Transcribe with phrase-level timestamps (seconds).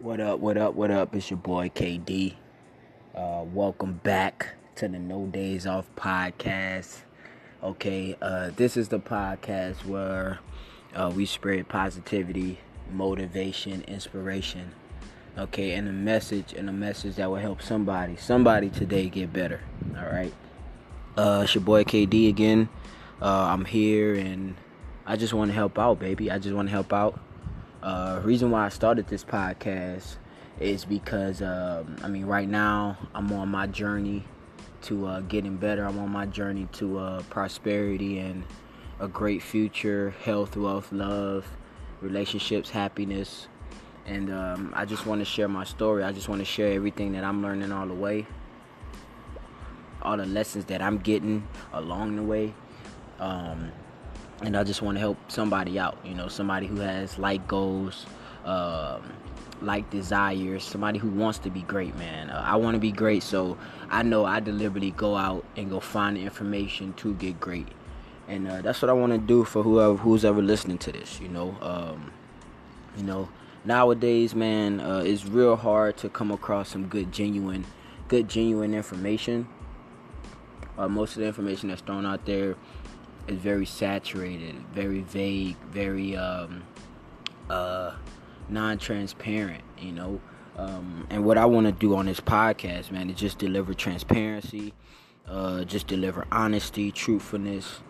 [0.00, 1.14] What up, what up, what up?
[1.14, 2.32] It's your boy KD.
[3.14, 7.00] Uh, welcome back to the No Days Off podcast.
[7.62, 10.38] Okay, uh, this is the podcast where
[10.94, 12.60] uh, we spread positivity,
[12.90, 14.70] motivation, inspiration.
[15.36, 19.60] Okay, and a message and a message that will help somebody, somebody today get better.
[19.98, 20.32] All right.
[21.14, 22.70] Uh, it's your boy KD again.
[23.20, 24.56] Uh, I'm here and
[25.04, 26.30] I just want to help out, baby.
[26.30, 27.20] I just want to help out.
[27.82, 30.16] Uh, reason why I started this podcast
[30.58, 34.24] is because um, I mean, right now I'm on my journey
[34.82, 35.86] to uh, getting better.
[35.86, 38.44] I'm on my journey to uh, prosperity and
[38.98, 41.46] a great future, health, wealth, love,
[42.02, 43.48] relationships, happiness.
[44.06, 46.02] And um, I just want to share my story.
[46.02, 48.26] I just want to share everything that I'm learning all the way,
[50.02, 52.52] all the lessons that I'm getting along the way.
[53.18, 53.72] Um,
[54.42, 55.98] and I just want to help somebody out.
[56.04, 58.06] You know, somebody who has like goals,
[58.44, 59.02] um,
[59.60, 61.96] like desires, somebody who wants to be great.
[61.96, 63.58] Man, uh, I want to be great, so
[63.90, 67.68] I know I deliberately go out and go find the information to get great,
[68.28, 71.20] and uh, that's what I want to do for whoever who's ever listening to this.
[71.20, 72.12] You know, um,
[72.96, 73.28] you know,
[73.64, 77.66] nowadays, man, uh, it's real hard to come across some good, genuine,
[78.08, 79.48] good, genuine information.
[80.78, 82.56] Uh, most of the information that's thrown out there
[83.28, 86.62] is very saturated, very vague, very um,
[87.48, 87.92] uh,
[88.48, 89.62] non-transparent.
[89.78, 90.20] You know,
[90.56, 94.74] um, and what I want to do on this podcast, man, is just deliver transparency,
[95.28, 97.80] uh, just deliver honesty, truthfulness,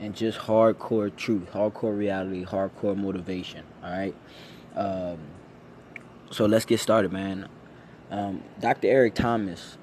[0.00, 3.64] and just hardcore truth, hardcore reality, hardcore motivation.
[3.82, 4.14] All right.
[4.74, 5.18] Um,
[6.30, 7.48] so let's get started, man.
[8.10, 8.88] Um, Dr.
[8.88, 9.78] Eric Thomas.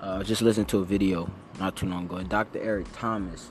[0.00, 2.22] Uh, just listened to a video not too long ago.
[2.22, 2.58] Dr.
[2.60, 3.50] Eric Thomas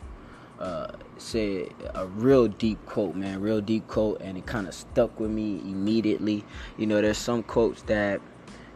[0.60, 5.20] uh, said a real deep quote, man, real deep quote, and it kind of stuck
[5.20, 6.44] with me immediately.
[6.78, 8.22] You know, there's some quotes that,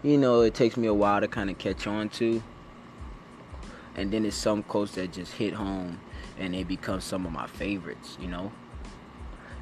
[0.03, 2.41] you know, it takes me a while to kind of catch on to,
[3.95, 5.99] and then there's some quotes that just hit home
[6.39, 8.17] and they become some of my favorites.
[8.19, 8.51] You know,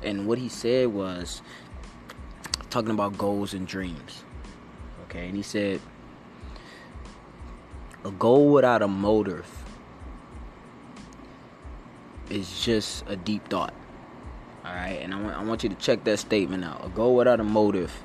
[0.04, 1.42] and what he said was
[2.70, 4.24] talking about goals and dreams.
[5.06, 5.80] Okay, and he said,
[8.04, 9.65] a goal without a motive
[12.30, 13.74] is just a deep thought.
[14.66, 16.86] All right, and I want I want you to check that statement out.
[16.86, 18.04] A goal without a motive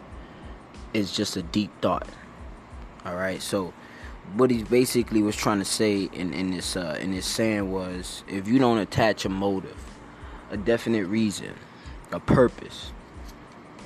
[0.93, 2.09] is just a deep thought.
[3.07, 3.73] All right, so
[4.35, 8.25] what he basically was trying to say in in this uh, in this saying was,
[8.29, 9.79] if you don't attach a motive,
[10.51, 11.55] a definite reason,
[12.13, 12.93] a purpose,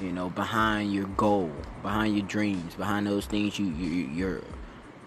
[0.03, 1.53] you know, behind your goal,
[1.83, 4.41] behind your dreams, behind those things you, you you're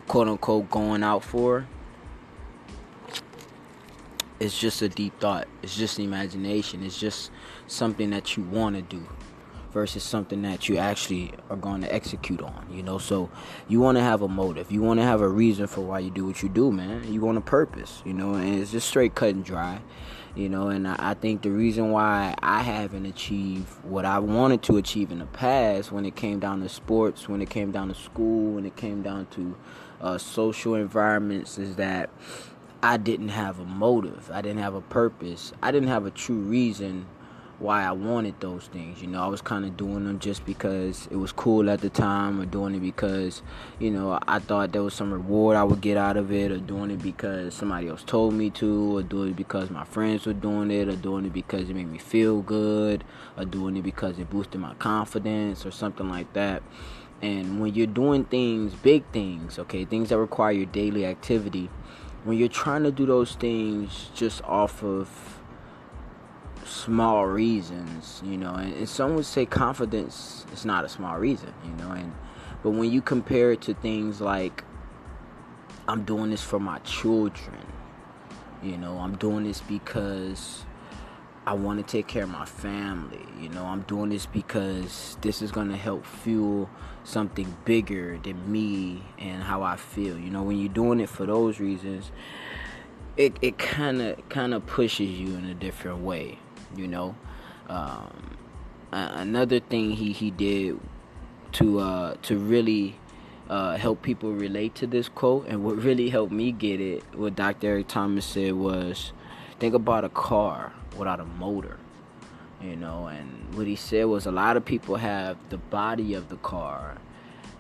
[0.08, 1.68] quote unquote going out for,
[4.40, 5.48] it's just a deep thought.
[5.64, 6.84] It's just imagination.
[6.84, 7.32] It's just
[7.68, 9.06] something that you want to do
[9.72, 12.98] versus something that you actually are going to execute on, you know?
[12.98, 13.30] So
[13.68, 14.72] you want to have a motive.
[14.72, 17.12] You want to have a reason for why you do what you do, man.
[17.12, 18.34] You want a purpose, you know?
[18.34, 19.82] And it's just straight cut and dry,
[20.36, 20.70] you know?
[20.70, 25.20] And I, think the reason why I haven't achieved what I wanted to achieve in
[25.20, 28.66] the past when it came down to sports, when it came down to school, when
[28.66, 29.56] it came down to
[30.02, 32.10] uh, social environments is that
[32.84, 34.30] I didn't have a motive.
[34.32, 35.52] I didn't have a purpose.
[35.62, 37.08] I didn't have a true reason
[37.60, 39.02] why I wanted those things.
[39.02, 41.90] You know, I was kind of doing them just because it was cool at the
[41.90, 43.42] time, or doing it because,
[43.80, 46.60] you know, I thought there was some reward I would get out of it, or
[46.60, 50.34] doing it because somebody else told me to, or doing it because my friends were
[50.34, 53.04] doing it, or doing it because it made me feel good,
[53.36, 56.62] or doing it because it boosted my confidence, or something like that.
[57.24, 61.72] And when you're doing things, big things, okay, things that require your daily activity,
[62.24, 65.40] when you're trying to do those things just off of
[66.66, 71.54] small reasons, you know, and, and some would say confidence is not a small reason,
[71.64, 72.14] you know, and
[72.64, 74.64] but when you compare it to things like
[75.88, 77.58] I'm doing this for my children,
[78.62, 80.66] you know, I'm doing this because
[81.48, 83.26] I want to take care of my family.
[83.40, 86.70] You know, I'm doing this because this is going to help fuel
[87.06, 90.20] something bigger than me and how I feel.
[90.20, 92.12] You know, when you're doing it for those reasons,
[93.16, 96.38] it it kind of kind of pushes you in a different way.
[96.76, 97.16] You know,
[97.70, 98.36] um,
[98.92, 100.78] another thing he he did
[101.54, 103.00] to uh, to really
[103.50, 107.38] uh, help people relate to this quote, and what really helped me get it, what
[107.38, 107.68] Dr.
[107.68, 109.14] Eric Thomas said was,
[109.60, 111.78] think about a car without a motor
[112.62, 116.30] you know and what he said was a lot of people have the body of
[116.30, 116.98] the car.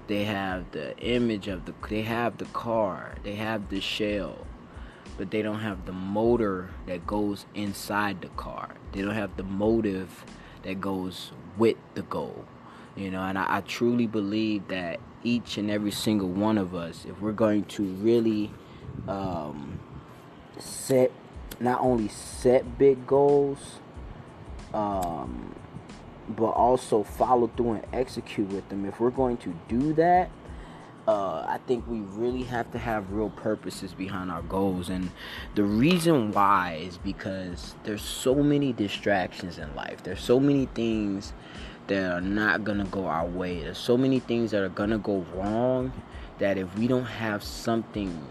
[0.07, 4.47] They have the image of the they have the car they have the shell
[5.17, 8.69] but they don't have the motor that goes inside the car.
[8.91, 10.23] They don't have the motive
[10.63, 12.45] that goes with the goal
[12.95, 17.05] You know, and I, I truly believe that each and every single one of us,
[17.05, 18.51] if we're going to really
[19.07, 19.79] um,
[20.59, 21.11] set,
[21.59, 23.80] not only set big goals,
[24.74, 25.56] um,
[26.30, 28.86] but also follow through and execute with them.
[28.86, 30.30] If we're going to do that,
[31.07, 34.89] uh, I think we really have to have real purposes behind our goals.
[34.89, 35.09] And
[35.56, 40.04] the reason why is because there's so many distractions in life.
[40.04, 41.31] There's so many things
[41.88, 43.62] that are not gonna go our way.
[43.62, 45.94] There's so many things that are gonna go wrong
[46.39, 48.21] that if we don't have something,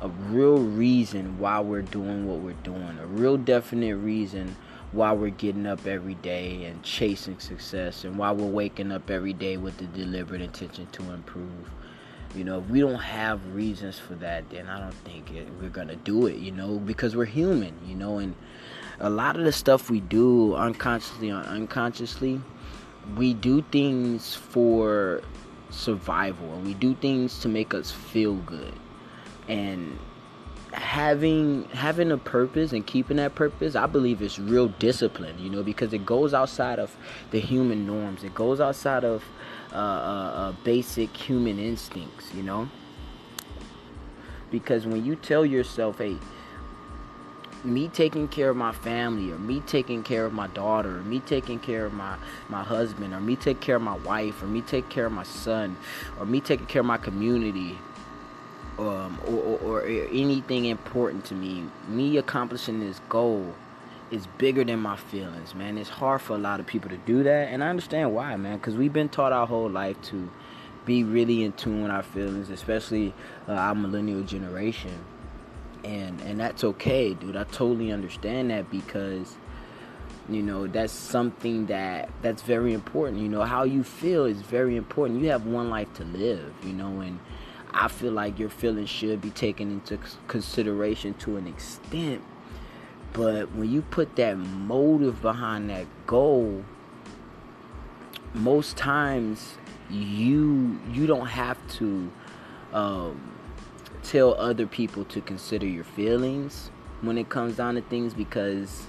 [0.00, 4.56] a real reason why we're doing what we're doing, a real definite reason
[4.92, 9.32] why we're getting up every day and chasing success, and why we're waking up every
[9.32, 11.70] day with the deliberate intention to improve.
[12.34, 15.70] You know, if we don't have reasons for that, then I don't think it, we're
[15.70, 16.36] gonna do it.
[16.36, 17.74] You know, because we're human.
[17.86, 18.34] You know, and
[19.00, 22.40] a lot of the stuff we do unconsciously or unconsciously
[23.14, 25.22] we do things for
[25.70, 28.72] survival and we do things to make us feel good
[29.48, 29.98] and
[30.72, 35.62] having having a purpose and keeping that purpose i believe is real discipline you know
[35.62, 36.94] because it goes outside of
[37.30, 38.24] the human norms.
[38.24, 39.24] It goes outside of
[39.72, 42.68] uh, uh, uh, basic human instincts you know?
[44.50, 46.16] Because when you tell yourself hey
[47.64, 51.20] me taking care of my family or me taking care of my daughter or me
[51.20, 52.16] taking care of my
[52.48, 55.24] my husband or me taking care of my wife or me taking care of my
[55.24, 55.76] son
[56.18, 57.76] or me taking care of my community
[58.78, 63.54] um, or, or, or anything important to me me accomplishing this goal
[64.10, 65.78] is bigger than my feelings man.
[65.78, 68.58] It's hard for a lot of people to do that and i understand why man
[68.58, 70.30] because we've been taught our whole life to
[70.86, 73.12] be really in tune with our feelings especially
[73.48, 75.04] uh, our millennial generation.
[75.84, 77.36] And and that's okay dude.
[77.36, 79.36] I totally understand that because
[80.28, 83.20] you know that's something that that's very important.
[83.20, 85.20] You know how you feel is very important.
[85.20, 87.18] You have one life to live you know and
[87.76, 92.22] i feel like your feelings should be taken into consideration to an extent
[93.12, 96.64] but when you put that motive behind that goal
[98.34, 99.56] most times
[99.90, 102.10] you you don't have to
[102.72, 103.32] um,
[104.02, 106.70] tell other people to consider your feelings
[107.00, 108.86] when it comes down to things because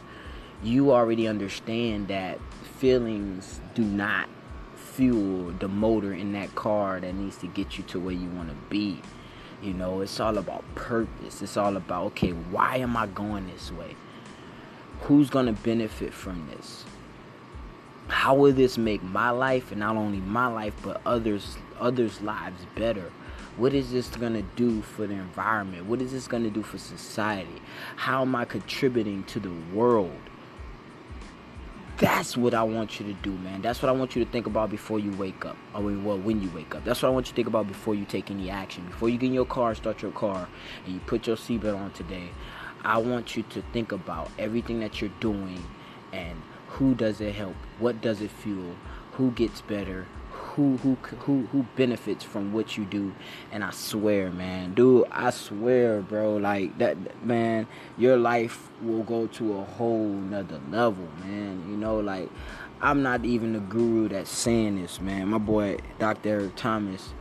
[0.64, 2.40] you already understand that
[2.80, 4.28] feelings do not
[4.98, 8.50] fuel the motor in that car that needs to get you to where you want
[8.50, 9.00] to be.
[9.62, 11.44] You know, it's all about purpose.
[11.44, 13.96] It's all about, okay, why am I going this way?
[15.02, 16.84] Who's going to benefit from this?
[18.08, 22.66] How will this make my life and not only my life but others others' lives
[22.76, 23.12] better?
[23.58, 25.86] What is this going to do for the environment?
[25.86, 27.62] What is this going to do for society?
[27.98, 30.22] How am I contributing to the world?
[31.98, 33.64] That's what I want you to do, man.
[33.64, 35.58] That's what I want you to think about before you wake up.
[35.74, 36.86] Or when, well, when you wake up.
[36.86, 38.86] That's what I want you to think about before you take any action.
[38.86, 40.48] Before you get in your car, start your car,
[40.86, 42.30] and you put your seatbelt on today.
[42.84, 45.64] I want you to think about everything that you're doing
[46.14, 47.56] and who does it help?
[47.80, 48.76] What does it fuel?
[49.14, 50.06] Who gets better?
[50.58, 53.14] Who who who who benefits from what you do
[53.52, 59.28] and i swear man dude i swear bro like that man your life will go
[59.28, 62.28] to a whole nother level man you know like
[62.82, 65.28] i'm not even the guru that's saying this man.
[65.28, 67.14] My boy dr eric thomas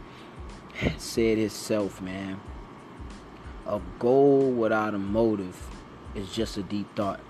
[0.97, 2.41] said himself man
[3.67, 5.69] a goal without a motive
[6.15, 7.21] is just a deep thought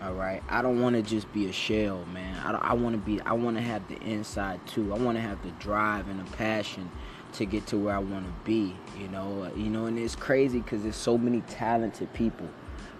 [0.00, 2.36] all right, I don't want to just be a shell, man.
[2.44, 3.20] I, I want to be.
[3.22, 4.94] I want to have the inside too.
[4.94, 6.88] I want to have the drive and the passion
[7.32, 8.76] to get to where I want to be.
[8.98, 12.48] You know, you know, and it's crazy because there's so many talented people,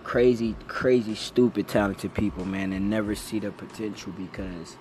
[0.03, 4.77] crazy, crazy, stupid talented people, man, and never see their potential because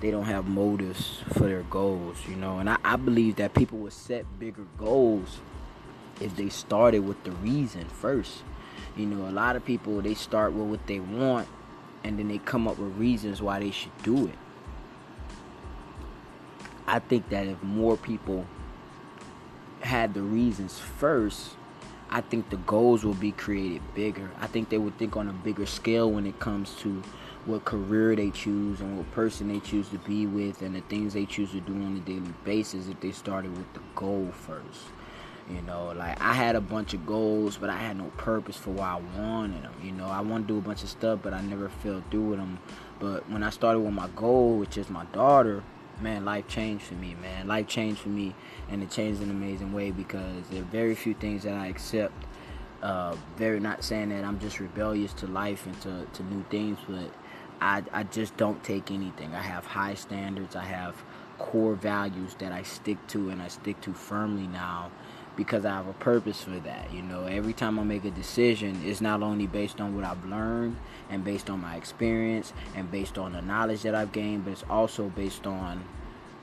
[0.00, 2.16] they don't have motives for their goals.
[2.28, 5.38] You know, and I, I believe that people would set bigger goals
[6.20, 8.42] if they started with the reason first.
[8.96, 11.48] You know, a lot of people they start with what they want
[12.04, 14.38] and then they come up with reasons why they should do it.
[16.86, 18.46] I think that if more people
[19.80, 21.56] had the reasons first,
[22.10, 24.30] I think the goals will be created bigger.
[24.38, 27.02] I think they would think on a bigger scale when it comes to
[27.46, 31.14] what career they choose and what person they choose to be with and the things
[31.14, 34.90] they choose to do on a daily basis if they started with the goal first.
[35.50, 38.70] You know, like I had a bunch of goals, but I had no purpose for
[38.70, 39.74] why I wanted them.
[39.82, 42.30] You know, I want to do a bunch of stuff, but I never fell through
[42.30, 42.58] with them.
[43.00, 45.62] But when I started with my goal, which is my daughter,
[46.00, 47.48] man, life changed for me, man.
[47.48, 48.34] Life changed for me,
[48.70, 51.66] and it changed in an amazing way because there are very few things that I
[51.66, 52.14] accept.
[52.82, 56.78] Uh, very not saying that I'm just rebellious to life and to, to new things,
[56.88, 57.12] but
[57.60, 59.34] I, I just don't take anything.
[59.34, 60.56] I have high standards.
[60.56, 60.96] I have
[61.38, 64.90] core values that I stick to and I stick to firmly now
[65.36, 66.92] because I have a purpose for that.
[66.92, 70.24] You know, every time I make a decision, it's not only based on what I've
[70.24, 70.76] learned
[71.10, 74.64] and based on my experience and based on the knowledge that I've gained, but it's
[74.68, 75.84] also based on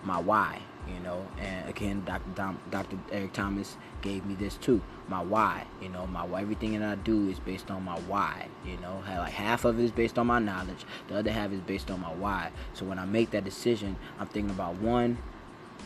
[0.03, 0.61] my why.
[0.87, 2.29] You know, and again, Dr.
[2.33, 2.97] Dom, Dr.
[3.11, 4.81] Eric Thomas gave me this too.
[5.07, 5.67] My why.
[5.81, 6.41] You know, my why.
[6.41, 8.47] everything that I do is based on my why.
[8.65, 11.59] You know, like half of it is based on my knowledge, the other half is
[11.61, 12.49] based on my why.
[12.73, 15.19] So when I make that decision, I'm thinking about one,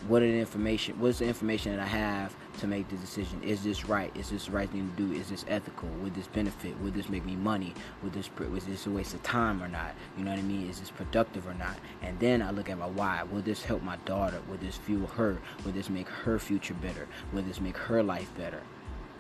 [0.08, 3.42] what are the information what's the information that I have to make the decision.
[3.44, 4.16] Is this right?
[4.16, 5.14] Is this the right thing to do?
[5.14, 5.90] Is this ethical?
[6.02, 6.80] Would this benefit?
[6.82, 7.74] Would this make me money?
[8.02, 9.94] Would this was this a waste of time or not?
[10.18, 10.70] You know what I mean?
[10.70, 11.78] Is this productive or not?
[12.02, 13.24] And then I look at my why.
[13.24, 14.40] Will this help my daughter?
[14.50, 15.40] Will this fuel her?
[15.66, 17.08] Will this make her future better?
[17.32, 18.62] Will this make her life better?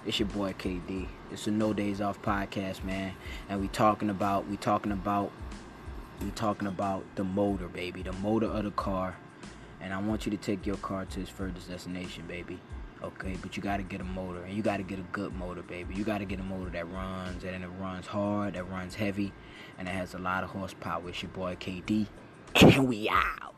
[0.05, 3.13] It's your boy KD it's a no days off podcast man.
[3.49, 5.31] And we talking about we talking about
[6.21, 8.03] we talking about the motor baby.
[8.03, 9.15] The motor of the car.
[9.81, 12.59] And I want you to take your car to its furthest destination, baby.
[13.03, 15.93] Okay, but you gotta get a motor, and you gotta get a good motor, baby.
[15.93, 19.33] You gotta get a motor that runs, and it runs hard, that runs heavy,
[19.77, 21.09] and it has a lot of horsepower.
[21.09, 22.07] It's your boy KD,
[22.55, 23.52] and we out.